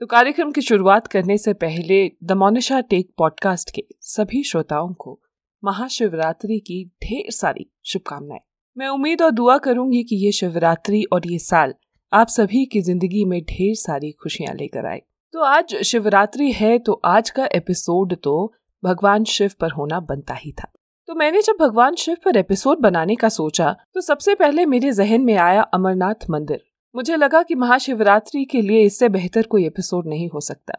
[0.00, 5.18] तो कार्यक्रम की शुरुआत करने से पहले द मोनिशा टेक पॉडकास्ट के सभी श्रोताओं को
[5.62, 8.40] महाशिवरात्रि की ढेर सारी शुभकामनाएँ।
[8.76, 11.74] मैं उम्मीद और दुआ करूँगी कि ये शिवरात्रि और ये साल
[12.12, 15.02] आप सभी की ज़िंदगी में ढेर सारी खुशियाँ लेकर आए।
[15.34, 20.52] तो आज शिवरात्रि है तो आज का एपिसोड तो भगवान शिव पर होना बनता ही
[20.52, 20.72] था।
[21.08, 25.20] तो मैंने जब भगवान शिव पर एपिसोड बनाने का सोचा तो सबसे पहले मेरे जहन
[25.20, 26.64] में आया अमरनाथ मंदिर।
[26.96, 30.74] मुझे लगा कि महाशिवरात्रि के लिए इससे बेहतर कोई एपिसोड नहीं हो सकता।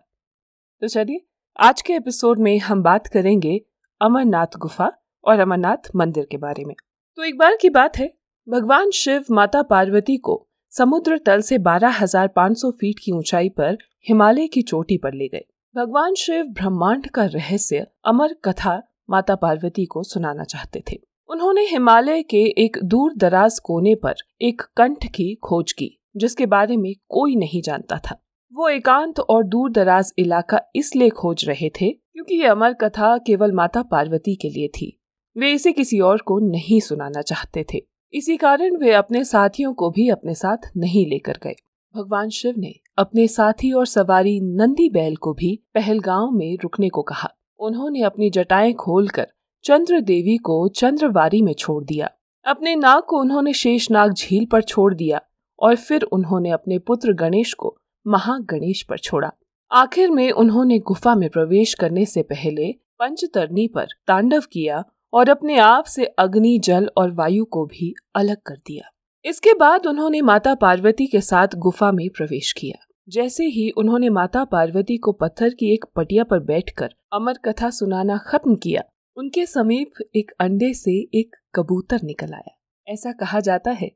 [0.82, 1.26] तो चलिए
[1.60, 3.62] आज के एपिसोड में हम बात करेंगे
[4.02, 4.92] अमरनाथ गुफा
[5.24, 6.76] और अमरनाथ मंदिर के बारे में।
[7.16, 8.14] तो एक बार की बात है
[8.50, 14.62] भगवान शिव माता पार्वती को समुद्र तल से 12,500 फीट की ऊंचाई पर हिमालय की
[14.62, 20.44] चोटी पर ले गए। भगवान शिव ब्रह्मांड का रहस्य अमर कथा माता पार्वती को सुनाना
[20.44, 25.98] चाहते थे। उन्होंने हिमालय के एक दूर दराज कोने पर एक कंठ की खोज की।
[26.16, 28.22] जिसके बारे में कोई नहीं जानता था।
[28.54, 33.52] वो एकांत और दूर दराज इलाका इसलिए खोज रहे थे क्योंकि ये अमर कथा केवल
[33.52, 35.02] माता पार्वती के लिए थी।
[35.38, 37.82] वे इसे किसी और को नहीं सुनाना चाहते थे।
[38.14, 41.56] इसी कारण वे अपने साथियों को भी अपने साथ नहीं लेकर गए।
[41.96, 47.02] भगवान शिव ने अपने साथी और सवारी नंदी बैल को भी पहलगांव में रुकने को
[47.02, 49.28] कहा। उन्होंने अपनी जटाएँ खोलकर
[49.64, 52.12] चंद्र देवी को चंद्रवारी में छोड़ दिया।
[52.46, 55.22] अपने नाग को उन्होंने शेषनाग झील पर छोड़ दिया।
[55.62, 59.32] और फिर उन्होंने अपने पुत्र गणेश को महागणेश पर छोड़ा।
[59.72, 65.58] आखिर में उन्होंने गुफा में प्रवेश करने से पहले पंचतरनी पर तांडव किया और अपने
[65.58, 68.90] आप से अग्नि, जल और वायु को भी अलग कर दिया।
[69.26, 74.44] इसके बाद उन्होंने माता पार्वती के साथ गुफा में प्रवेश किया। जैसे ही उन्होंने माता
[74.44, 78.84] पार्वती को पत्थर की एक पटिया पर बैठकर अमर कथा सुनाना खत्म किया,
[79.18, 82.58] उनके समीप एक अंडे से एक कबूतर निकल आया।
[82.88, 83.92] ऐसा कहा जाता है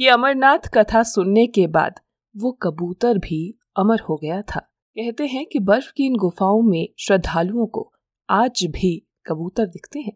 [0.00, 2.00] कि अमरनाथ कथा सुनने के बाद
[2.36, 4.60] वो कबूतर भी अमर हो गया था।
[4.96, 7.92] कहते हैं कि बर्फ़ की इन गुफाओं में श्रद्धालुओं को
[8.30, 10.12] आज भी कबूतर दिखते हैं।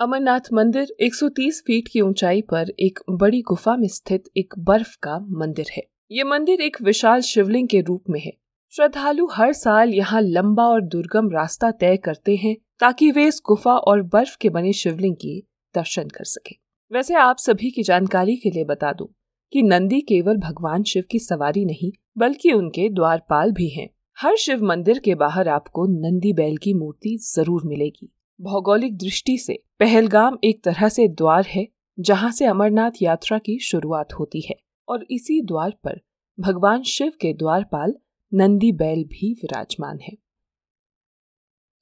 [0.00, 5.18] अमरनाथ मंदिर 130 फीट की ऊंचाई पर एक बड़ी गुफा में स्थित एक बर्फ़ का
[5.18, 8.32] मंदिर है। ये मंदिर एक विशाल शिवलिंग के रूप में है।
[8.70, 13.72] श्रद्धालु हर साल यहाँ लंबा और दुर्गम रास्ता तय करते हैं ताकि वे इस गुफा
[13.72, 16.56] और बर्फ़ के बने शिवलिंग की दर्शन कर सके।
[16.92, 19.14] वैसे आप सभी की जानकारी के लिए बता दूँ
[19.54, 23.88] कि नंदी केवल भगवान शिव की सवारी नहीं, बल्कि उनके द्वारपाल भी हैं।
[24.18, 29.58] हर शिव मंदिर के बाहर आपको नंदी बैल की मूर्ति ज़रूर मिलेगी। भौगोलिक दृष्टि से,
[29.78, 34.54] पहलगाम एक तरह से द्वार है, जहाँ से अमरनाथ यात्रा की शुरुआत होती है,
[34.88, 36.00] और इसी द्वार पर
[36.38, 37.94] भगवान शिव के द्वारपाल
[38.34, 40.16] नंदी बैल भी विराजमान है।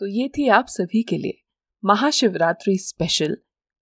[0.01, 1.43] तो ये थी आप सभी के लिए
[1.85, 3.37] महाशिवरात्रि स्पेशल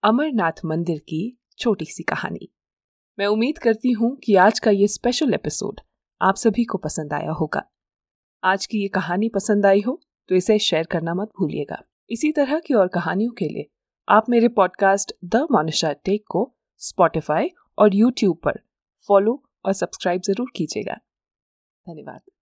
[0.04, 2.52] अमरनाथ मंदिर की छोटी सी कहानी।
[3.18, 5.80] मैं उम्मीद करती हूँ कि आज का ये स्पेशल एपिसोड
[6.22, 7.62] आप सभी को पसंद आया होगा।
[8.44, 10.00] आज की ये कहानी पसंद आई हो
[10.30, 13.70] तो इसे शेयर करना मत भूलिएगा। इसी तरह की और कहानियों के लिए
[14.08, 18.60] आप मेरे पॉडकास्ट द मोनिशा टेक को स्पॉटिफाई और यूट्यूब पर
[19.10, 21.00] फॉलो और सब्सक्राइब ज़रूर कीजिएगा।
[21.88, 22.35] धन्यवाद।